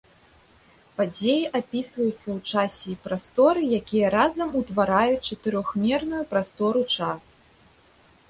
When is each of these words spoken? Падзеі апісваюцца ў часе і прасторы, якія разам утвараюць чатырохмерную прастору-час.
Падзеі 0.99 1.41
апісваюцца 1.59 2.13
ў 2.13 2.37
часе 2.53 2.85
і 2.93 2.97
прасторы, 3.05 3.61
якія 3.79 4.07
разам 4.17 4.57
утвараюць 4.61 5.21
чатырохмерную 5.29 6.23
прастору-час. 6.31 7.23